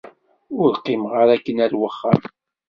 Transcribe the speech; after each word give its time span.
Ur 0.61 0.69
qqimeɣ 0.77 1.13
ara 1.21 1.31
akken 1.35 1.57
war 1.79 1.89
axxam. 1.91 2.19